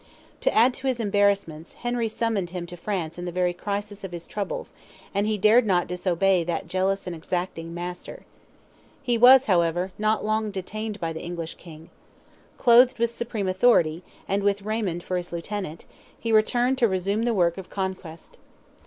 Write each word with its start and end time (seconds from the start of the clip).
To 0.39 0.51
add 0.51 0.73
to 0.73 0.87
his 0.87 0.99
embarrassments, 0.99 1.73
Henry 1.73 2.07
summoned 2.09 2.49
him 2.49 2.65
to 2.65 2.75
France 2.75 3.19
in 3.19 3.25
the 3.25 3.31
very 3.31 3.53
crisis 3.53 4.03
of 4.03 4.11
his 4.13 4.25
troubles, 4.25 4.73
and 5.13 5.27
he 5.27 5.37
dared 5.37 5.63
not 5.67 5.85
disobey 5.85 6.43
that 6.43 6.67
jealous 6.67 7.05
and 7.05 7.15
exacting 7.15 7.71
master. 7.71 8.25
He 9.03 9.15
was, 9.15 9.45
however, 9.45 9.91
not 9.99 10.25
long 10.25 10.49
detained 10.49 10.99
by 10.99 11.13
the 11.13 11.21
English 11.23 11.53
King. 11.53 11.91
Clothed 12.57 12.97
with 12.97 13.11
supreme 13.11 13.47
authority, 13.47 14.01
and 14.27 14.41
with 14.41 14.63
Raymond 14.63 15.03
for 15.03 15.17
his 15.17 15.31
lieutenant, 15.31 15.85
he 16.19 16.31
returned 16.31 16.79
to 16.79 16.87
resume 16.87 17.21
the 17.25 17.33
work 17.35 17.59
of 17.59 17.69
conquest. 17.69 18.39